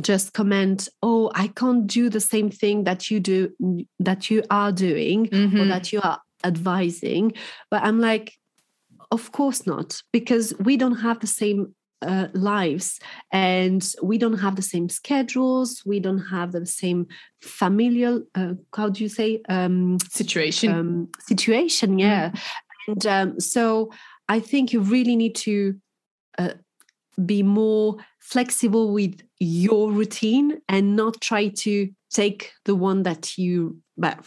[0.00, 3.52] just comment oh i can't do the same thing that you do
[3.98, 5.60] that you are doing Mhm.
[5.60, 7.32] or that you are advising
[7.70, 8.34] but i'm like
[9.10, 12.98] of course not because we don't have the same uh, lives
[13.30, 17.06] and we don't have the same schedules we don't have the same
[17.40, 20.72] familial uh, how do you say um, Situation.
[20.72, 22.32] um, situation yeah
[22.88, 23.92] and um, so
[24.28, 25.76] i think you really need to
[26.38, 26.54] uh,
[27.24, 33.76] be more flexible with your routine and not try to take the one that you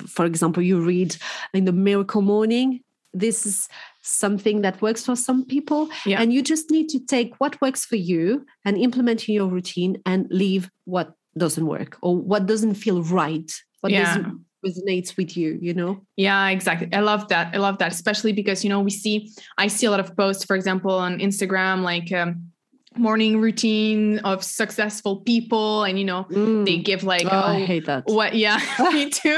[0.08, 1.16] for example you read
[1.54, 2.80] in the miracle morning
[3.14, 3.68] this is
[4.02, 6.22] something that works for some people Yeah.
[6.22, 10.02] and you just need to take what works for you and implement in your routine
[10.06, 14.04] and leave what doesn't work or what doesn't feel right what Yeah.
[14.04, 16.90] doesn't resonates with you you know Yeah, exactly.
[16.92, 17.54] I love that.
[17.54, 19.30] I love that, especially because you know we see.
[19.64, 22.50] I see a lot of posts, for example, on Instagram, like um,
[22.98, 26.36] morning routine of successful people, and you know they
[26.78, 26.86] Mm.
[26.86, 28.36] give like, oh, oh, i hate that what?
[28.36, 28.60] Yeah,
[28.94, 29.38] me too.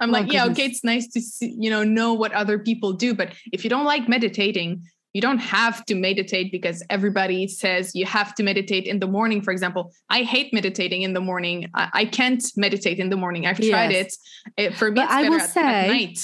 [0.00, 2.92] I'm Oh, like, yeah, okay, it's nice to see, you know, know what other people
[2.92, 4.82] do, but if you don't like meditating.
[5.14, 9.40] You don't have to meditate because everybody says you have to meditate in the morning.
[9.40, 11.70] For example, I hate meditating in the morning.
[11.72, 13.46] I, I can't meditate in the morning.
[13.46, 14.18] I've tried Yes.
[14.58, 14.62] it.
[14.62, 14.74] it.
[14.74, 16.18] For me, But I will at, at say- night.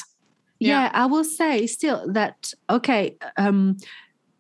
[0.59, 0.91] yeah.
[0.93, 3.79] i will say still that okay um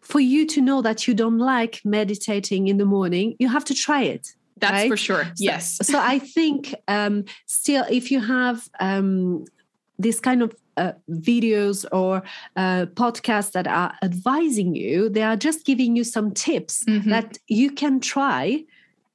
[0.02, 3.74] for you to know that you don't like meditating in the morning you have to
[3.74, 4.88] try it That's right?
[4.88, 5.24] for sure.
[5.24, 5.78] So- yes.
[5.90, 9.44] so i think um still if you have um
[9.98, 12.22] this kind of uh, videos or
[12.56, 17.10] uh, podcasts that are advising you they are just giving you some tips Mhm.
[17.10, 18.64] that you can try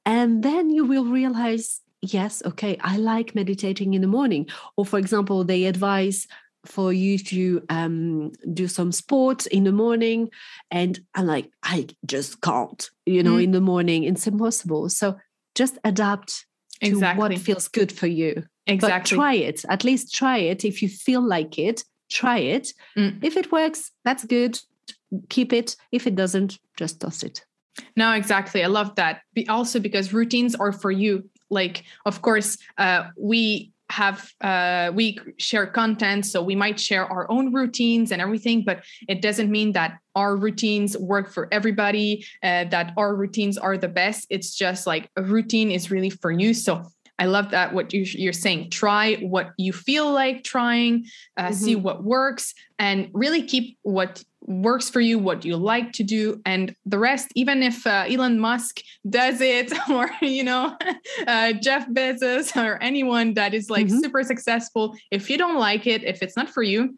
[0.06, 4.98] and then you will realize yes okay i like meditating in the morning or for
[5.00, 6.28] example they advise
[6.66, 10.28] for you to um, do some sports in the morning
[10.70, 13.44] and i'm like i just can't you know Mm.
[13.44, 15.16] in the morning it's impossible so
[15.54, 16.46] just adapt
[16.82, 19.16] to what feels good for you exactly.
[19.16, 23.22] but try it at least try it if you feel like it try it Mm.
[23.22, 24.58] if it works that's good
[25.28, 27.44] keep it if it doesn't just toss it
[27.96, 28.64] No, exactly.
[28.64, 29.22] I love that.
[29.34, 31.30] Be also because routines are for you.
[31.48, 37.30] Like, of course, uh, we have uh, we share content, so we might share our
[37.30, 42.24] own routines and everything, but it doesn't mean that our routines work for everybody.
[42.42, 44.26] Uh, that our routines are the best.
[44.30, 46.54] It's just like a routine is really for you.
[46.54, 46.84] So.
[47.20, 48.70] I love that what you, you're saying.
[48.70, 54.88] Try what you feel like trying, uh, see what works, and really keep what works
[54.88, 57.28] for you, what you like to do, and the rest.
[57.34, 60.76] Even if uh, Elon Musk does it, or you know,
[61.26, 64.00] uh, Jeff Bezos, or anyone that is like Mhm.
[64.00, 66.96] super successful, if you don't like it, if it's not for you,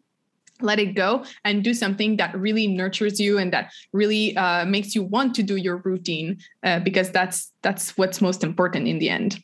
[0.61, 4.93] let it go and do something that really nurtures you and that really uh, makes
[4.93, 9.09] you want to do your routine, uh, because that's that's what's most important in the
[9.09, 9.43] end.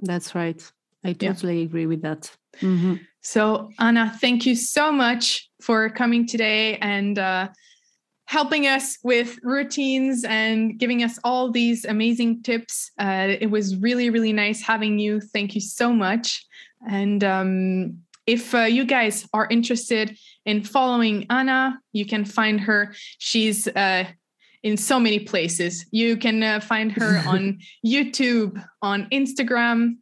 [0.00, 0.60] That's right.
[1.04, 1.32] I Yeah.
[1.32, 2.30] totally agree with that.
[2.60, 3.00] Mhm.
[3.22, 7.48] So, Ana, thank you so much for coming today and uh,
[8.26, 12.90] helping us with routines and giving us all these amazing tips.
[12.98, 15.20] Uh, it was really, really nice having you.
[15.20, 16.44] Thank you so much.
[16.88, 22.94] And um, if uh, you guys are interested in following Ana, you can find her.
[23.18, 24.04] She's uh,
[24.62, 25.86] in so many places.
[25.90, 29.96] You can uh, find her on YouTube, on Instagram.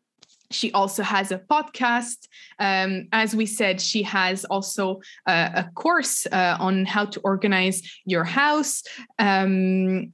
[0.51, 2.29] She also has a podcast.
[2.59, 7.83] Um, as we said, she has also uh, a course uh, on how to organize
[8.05, 8.83] your house.
[9.19, 10.13] Um,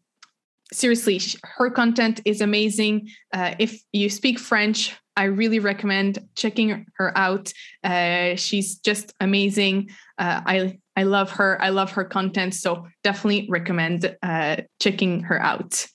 [0.73, 3.09] seriously, her content is amazing.
[3.33, 7.53] Uh, if you speak French, I really recommend checking her out.
[7.83, 9.91] Uh, she's just amazing.
[10.19, 11.61] Uh, I I love her.
[11.61, 12.55] I love her content.
[12.55, 15.87] So definitely recommend uh, checking her out.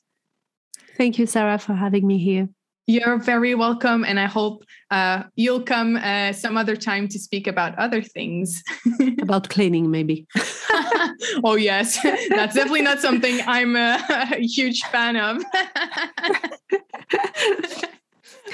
[0.97, 2.49] Thank you, Sarah, for having me here.
[2.87, 7.47] You're very welcome, and I hope uh, you'll come uh, some other time to speak
[7.47, 8.63] about other things.
[9.21, 10.25] About cleaning, maybe.
[11.43, 15.43] oh yes, that's definitely not something I'm a, a huge fan of.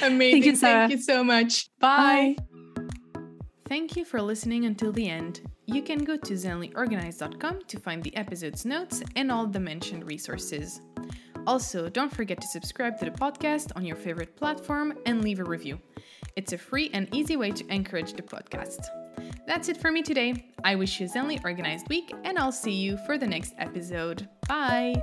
[0.01, 0.43] Amazing.
[0.43, 0.87] you, Sarah.
[0.87, 1.69] Thank you so much.
[1.79, 2.35] Bye.
[3.67, 5.41] Thank you for listening until the end.
[5.65, 10.81] You can go to zenlyorganized.com to find the episode's notes and all the mentioned resources.
[11.47, 15.45] Also, don't forget to subscribe to the podcast on your favorite platform and leave a
[15.45, 15.79] review.
[16.35, 18.85] It's a free and easy way to encourage the podcast.
[19.47, 20.51] That's it for me today.
[20.65, 24.27] I wish you a zenly organized week, and I'll see you for the next episode.
[24.49, 25.01] Bye!